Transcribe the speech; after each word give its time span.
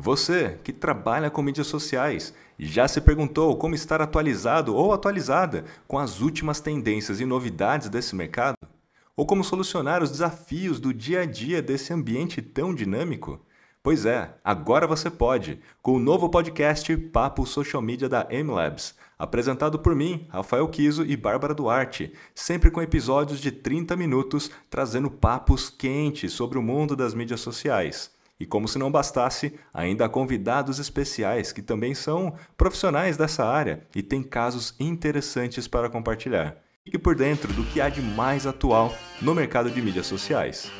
Você 0.00 0.60
que 0.62 0.72
trabalha 0.72 1.28
com 1.28 1.42
mídias 1.42 1.66
sociais, 1.66 2.32
já 2.56 2.86
se 2.86 3.00
perguntou 3.00 3.56
como 3.56 3.74
estar 3.74 4.00
atualizado 4.00 4.72
ou 4.76 4.92
atualizada 4.92 5.64
com 5.88 5.98
as 5.98 6.20
últimas 6.20 6.60
tendências 6.60 7.18
e 7.18 7.26
novidades 7.26 7.88
desse 7.88 8.14
mercado? 8.14 8.56
Ou 9.16 9.26
como 9.26 9.42
solucionar 9.42 10.00
os 10.00 10.12
desafios 10.12 10.78
do 10.78 10.94
dia 10.94 11.22
a 11.22 11.26
dia 11.26 11.60
desse 11.60 11.92
ambiente 11.92 12.40
tão 12.40 12.72
dinâmico? 12.72 13.44
Pois 13.82 14.06
é, 14.06 14.36
agora 14.44 14.86
você 14.86 15.10
pode, 15.10 15.58
com 15.82 15.94
o 15.94 15.98
novo 15.98 16.28
podcast 16.28 16.96
Papo 16.96 17.44
Social 17.44 17.82
Media 17.82 18.08
da 18.08 18.24
MLabs, 18.30 18.94
apresentado 19.18 19.80
por 19.80 19.96
mim, 19.96 20.28
Rafael 20.30 20.68
Kiso 20.68 21.04
e 21.04 21.16
Bárbara 21.16 21.54
Duarte, 21.54 22.12
sempre 22.36 22.70
com 22.70 22.80
episódios 22.80 23.40
de 23.40 23.50
30 23.50 23.96
minutos 23.96 24.48
trazendo 24.70 25.10
papos 25.10 25.68
quentes 25.68 26.32
sobre 26.32 26.56
o 26.56 26.62
mundo 26.62 26.94
das 26.94 27.14
mídias 27.14 27.40
sociais. 27.40 28.16
E 28.40 28.46
como 28.46 28.68
se 28.68 28.78
não 28.78 28.90
bastasse, 28.90 29.58
ainda 29.74 30.04
há 30.04 30.08
convidados 30.08 30.78
especiais 30.78 31.52
que 31.52 31.60
também 31.60 31.94
são 31.94 32.34
profissionais 32.56 33.16
dessa 33.16 33.44
área 33.44 33.86
e 33.94 34.02
têm 34.02 34.22
casos 34.22 34.74
interessantes 34.78 35.66
para 35.66 35.90
compartilhar. 35.90 36.56
Fique 36.84 36.98
por 36.98 37.14
dentro 37.14 37.52
do 37.52 37.64
que 37.64 37.80
há 37.80 37.88
de 37.88 38.00
mais 38.00 38.46
atual 38.46 38.94
no 39.20 39.34
mercado 39.34 39.70
de 39.70 39.82
mídias 39.82 40.06
sociais. 40.06 40.70